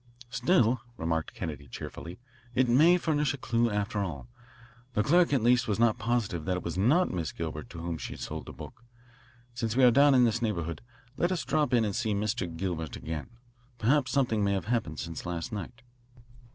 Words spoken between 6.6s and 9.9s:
was not Miss Gilbert to whom she sold the book. Since we